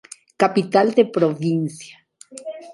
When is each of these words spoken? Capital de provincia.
Capital 0.43 0.87
de 0.97 1.03
provincia. 1.17 1.95